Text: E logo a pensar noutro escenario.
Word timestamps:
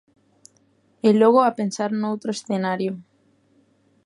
E 1.07 1.09
logo 1.21 1.39
a 1.43 1.55
pensar 1.59 1.91
noutro 2.01 2.29
escenario. 2.37 2.93